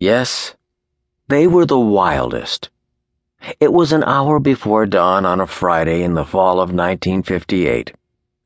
Yes, 0.00 0.54
they 1.28 1.46
were 1.46 1.66
the 1.66 1.78
wildest. 1.78 2.70
It 3.60 3.70
was 3.70 3.92
an 3.92 4.02
hour 4.04 4.40
before 4.40 4.86
dawn 4.86 5.26
on 5.26 5.40
a 5.40 5.46
Friday 5.46 6.02
in 6.02 6.14
the 6.14 6.24
fall 6.24 6.52
of 6.52 6.72
1958, 6.72 7.92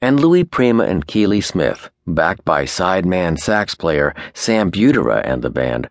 and 0.02 0.18
Louis 0.18 0.42
Prima 0.42 0.82
and 0.82 1.06
Keely 1.06 1.40
Smith, 1.40 1.90
backed 2.08 2.44
by 2.44 2.64
sideman 2.64 3.38
sax 3.38 3.76
player 3.76 4.16
Sam 4.32 4.72
Butera 4.72 5.22
and 5.24 5.42
the 5.42 5.48
band, 5.48 5.88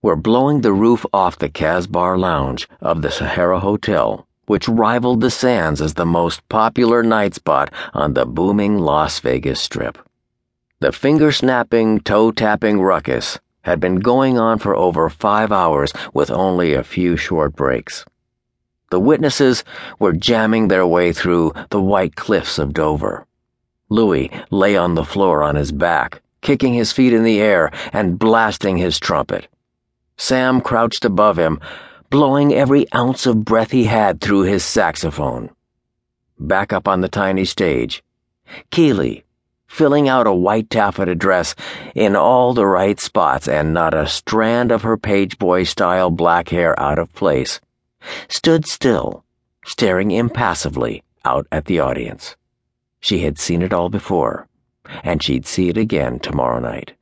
were 0.00 0.16
blowing 0.16 0.62
the 0.62 0.72
roof 0.72 1.04
off 1.12 1.36
the 1.38 1.50
Casbar 1.50 2.18
Lounge 2.18 2.66
of 2.80 3.02
the 3.02 3.10
Sahara 3.10 3.60
Hotel, 3.60 4.26
which 4.46 4.66
rivaled 4.66 5.20
the 5.20 5.30
Sands 5.30 5.82
as 5.82 5.92
the 5.92 6.06
most 6.06 6.48
popular 6.48 7.02
night 7.02 7.34
spot 7.34 7.70
on 7.92 8.14
the 8.14 8.24
booming 8.24 8.78
Las 8.78 9.18
Vegas 9.18 9.60
Strip. 9.60 9.98
The 10.80 10.90
finger 10.90 11.32
snapping, 11.32 12.00
toe 12.00 12.32
tapping 12.32 12.80
ruckus 12.80 13.38
had 13.62 13.80
been 13.80 13.96
going 13.96 14.38
on 14.38 14.58
for 14.58 14.76
over 14.76 15.08
five 15.08 15.50
hours 15.50 15.92
with 16.12 16.30
only 16.30 16.74
a 16.74 16.84
few 16.84 17.16
short 17.16 17.56
breaks. 17.56 18.04
The 18.90 19.00
witnesses 19.00 19.64
were 19.98 20.12
jamming 20.12 20.68
their 20.68 20.86
way 20.86 21.12
through 21.12 21.52
the 21.70 21.80
white 21.80 22.14
cliffs 22.14 22.58
of 22.58 22.74
Dover. 22.74 23.26
Louis 23.88 24.30
lay 24.50 24.76
on 24.76 24.94
the 24.94 25.04
floor 25.04 25.42
on 25.42 25.54
his 25.54 25.72
back, 25.72 26.20
kicking 26.42 26.74
his 26.74 26.92
feet 26.92 27.12
in 27.12 27.24
the 27.24 27.40
air 27.40 27.70
and 27.92 28.18
blasting 28.18 28.76
his 28.76 28.98
trumpet. 28.98 29.48
Sam 30.16 30.60
crouched 30.60 31.04
above 31.04 31.38
him, 31.38 31.58
blowing 32.10 32.52
every 32.52 32.86
ounce 32.94 33.26
of 33.26 33.44
breath 33.44 33.70
he 33.70 33.84
had 33.84 34.20
through 34.20 34.42
his 34.42 34.62
saxophone. 34.62 35.50
Back 36.38 36.72
up 36.72 36.86
on 36.86 37.00
the 37.00 37.08
tiny 37.08 37.44
stage, 37.44 38.02
Keely, 38.70 39.24
filling 39.72 40.06
out 40.06 40.26
a 40.26 40.34
white 40.34 40.68
taffeta 40.68 41.14
dress 41.14 41.54
in 41.94 42.14
all 42.14 42.52
the 42.52 42.66
right 42.66 43.00
spots 43.00 43.48
and 43.48 43.72
not 43.72 43.94
a 43.94 44.06
strand 44.06 44.70
of 44.70 44.82
her 44.82 44.98
page 44.98 45.38
boy 45.38 45.64
style 45.64 46.10
black 46.10 46.50
hair 46.50 46.78
out 46.78 46.98
of 46.98 47.10
place 47.14 47.58
stood 48.28 48.66
still, 48.66 49.24
staring 49.64 50.10
impassively 50.10 51.02
out 51.24 51.46
at 51.50 51.64
the 51.64 51.80
audience. 51.80 52.36
She 53.00 53.20
had 53.20 53.38
seen 53.38 53.62
it 53.62 53.72
all 53.72 53.88
before, 53.88 54.46
and 55.02 55.22
she'd 55.22 55.46
see 55.46 55.70
it 55.70 55.78
again 55.78 56.18
tomorrow 56.18 56.58
night. 56.58 56.92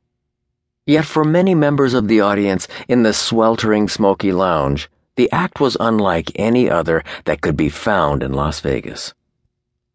Yet 0.85 1.03
for 1.03 1.25
many 1.25 1.53
members 1.53 1.93
of 1.93 2.07
the 2.07 2.21
audience 2.21 2.69
in 2.87 3.03
the 3.03 3.13
sweltering 3.13 3.89
smoky 3.89 4.31
lounge, 4.31 4.89
the 5.17 5.29
act 5.33 5.59
was 5.59 5.75
unlike 5.77 6.31
any 6.35 6.69
other 6.69 7.03
that 7.25 7.41
could 7.41 7.57
be 7.57 7.69
found 7.69 8.23
in 8.23 8.31
Las 8.31 8.61
Vegas. 8.61 9.13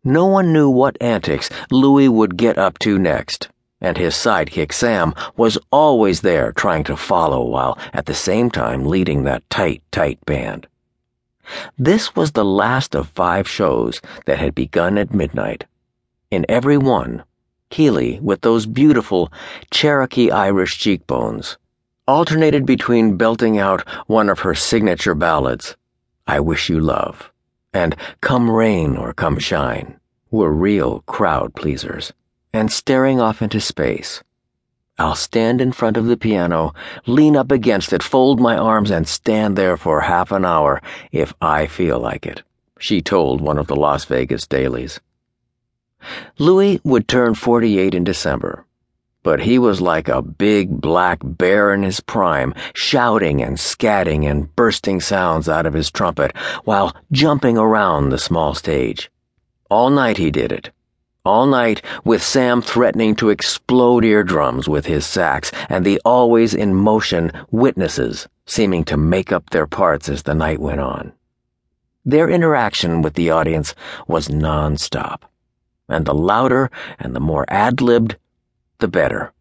No 0.07 0.25
one 0.27 0.53
knew 0.53 0.71
what 0.71 0.97
antics 1.01 1.51
Louis 1.73 2.09
would 2.09 2.37
get 2.37 2.59
up 2.59 2.79
to 2.79 2.97
next, 2.97 3.49
and 3.81 3.97
his 3.97 4.15
sidekick 4.15 4.73
Sam 4.73 5.13
was 5.37 5.59
always 5.73 6.21
there 6.21 6.53
trying 6.53 6.85
to 6.85 6.97
follow 6.97 7.43
while 7.43 7.77
at 7.93 8.07
the 8.07 8.15
same 8.15 8.49
time 8.49 8.87
leading 8.87 9.25
that 9.25 9.43
tight, 9.51 9.83
tight 9.91 10.25
band. 10.25 10.69
This 11.77 12.15
was 12.15 12.31
the 12.31 12.45
last 12.45 12.95
of 12.95 13.09
five 13.09 13.49
shows 13.49 14.01
that 14.27 14.39
had 14.39 14.55
begun 14.55 14.97
at 14.97 15.13
midnight. 15.13 15.65
In 16.31 16.47
every 16.49 16.79
one, 16.79 17.25
Keely, 17.71 18.21
with 18.21 18.43
those 18.43 18.65
beautiful 18.65 19.33
Cherokee 19.73 20.31
Irish 20.31 20.79
cheekbones, 20.79 21.59
alternated 22.07 22.65
between 22.65 23.17
belting 23.17 23.59
out 23.59 23.83
one 24.07 24.29
of 24.29 24.39
her 24.39 24.55
signature 24.55 25.17
ballads, 25.17 25.77
I 26.29 26.39
Wish 26.39 26.69
You 26.69 26.79
Love, 26.79 27.33
and 27.77 27.95
Come 28.21 28.51
Rain 28.51 28.97
or 28.97 29.13
Come 29.13 29.39
Shine, 29.39 30.01
were 30.31 30.51
real 30.51 31.03
crowd 31.07 31.55
pleasers, 31.55 32.13
and 32.53 32.73
staring 32.73 33.21
off 33.21 33.43
into 33.43 33.61
space 33.61 34.23
I'll 34.99 35.15
stand 35.15 35.61
in 35.61 35.73
front 35.73 35.99
of 35.99 36.07
the 36.07 36.17
piano, 36.17 36.73
lean 37.05 37.37
up 37.37 37.53
against 37.53 37.93
it, 37.93 38.03
fold 38.03 38.41
my 38.41 38.57
arms, 38.57 38.91
and 38.91 39.07
stand 39.07 39.55
there 39.55 39.77
for 39.77 40.01
half 40.01 40.33
an 40.33 40.47
hour 40.47 40.81
if 41.13 41.35
I 41.43 41.67
feel 41.67 42.01
like 42.01 42.25
it, 42.25 42.43
she 42.79 43.03
told 43.03 43.43
one 43.43 43.59
of 43.59 43.67
the 43.67 43.77
Las 43.77 44.07
Vegas 44.07 44.47
dailies. 44.47 44.99
Louis 46.39 46.81
would 46.83 47.09
turn 47.09 47.35
48 47.35 47.95
in 47.95 48.05
December, 48.05 48.65
but 49.27 49.41
he 49.41 49.59
was 49.59 49.81
like 49.81 50.09
a 50.09 50.23
big 50.23 50.81
black 50.81 51.19
bear 51.21 51.75
in 51.75 51.83
his 51.83 51.99
prime, 51.99 52.55
shouting 52.75 53.43
and 53.43 53.57
scatting 53.57 54.25
and 54.25 54.55
bursting 54.55 55.01
sounds 55.01 55.49
out 55.49 55.67
of 55.67 55.75
his 55.75 55.91
trumpet 55.91 56.31
while 56.63 56.95
jumping 57.11 57.59
around 57.59 58.11
the 58.11 58.19
small 58.19 58.55
stage. 58.55 59.11
All 59.69 59.91
night 59.91 60.17
he 60.17 60.31
did 60.31 60.53
it 60.53 60.71
all 61.25 61.47
night, 61.47 61.83
with 62.05 62.23
Sam 62.23 62.63
threatening 62.63 63.17
to 63.17 63.31
explode 63.31 64.05
eardrums 64.05 64.69
with 64.69 64.87
his 64.87 65.05
sax, 65.05 65.51
and 65.69 65.85
the 65.85 66.01
always 66.05 66.55
in 66.55 66.73
motion 66.73 67.33
witnesses 67.51 68.29
seeming 68.47 68.85
to 68.85 68.97
make 68.97 69.33
up 69.33 69.51
their 69.51 69.67
parts 69.67 70.09
as 70.09 70.23
the 70.23 70.35
night 70.35 70.61
went 70.61 70.79
on. 70.79 71.13
Their 72.05 72.31
interaction 72.31 73.03
with 73.03 73.15
the 73.15 73.31
audience 73.31 73.75
was 74.07 74.29
nonstop, 74.29 75.23
and 75.89 76.07
the 76.07 76.15
louder 76.15 76.71
and 77.01 77.17
the 77.17 77.27
more 77.33 77.45
ad 77.49 77.81
libbed, 77.81 78.15
the 78.79 78.89
better. 78.89 79.33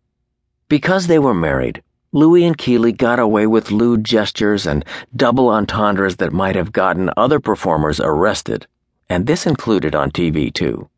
Because 0.67 1.07
they 1.07 1.19
were 1.19 1.33
married, 1.33 1.83
Louis 2.11 2.45
and 2.45 2.57
Keely 2.57 2.93
got 2.93 3.19
away 3.19 3.45
with 3.45 3.71
lewd 3.71 4.03
gestures 4.03 4.65
and 4.65 4.85
double 5.15 5.49
entendres 5.49 6.15
that 6.15 6.31
might 6.31 6.55
have 6.55 6.71
gotten 6.71 7.09
other 7.17 7.39
performers 7.39 7.99
arrested, 7.99 8.67
and 9.09 9.27
this 9.27 9.45
included 9.45 9.93
on 9.95 10.11
TV 10.11 10.53
too. 10.53 10.89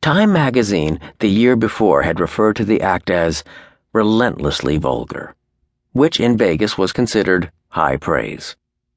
Time 0.00 0.32
magazine 0.32 1.00
the 1.18 1.28
year 1.28 1.56
before 1.56 2.02
had 2.02 2.20
referred 2.20 2.54
to 2.56 2.64
the 2.64 2.80
act 2.80 3.10
as 3.10 3.42
relentlessly 3.92 4.76
vulgar, 4.76 5.34
which 5.92 6.20
in 6.20 6.36
Vegas 6.36 6.78
was 6.78 6.92
considered 6.92 7.50
high 7.70 7.96
praise. 7.96 8.54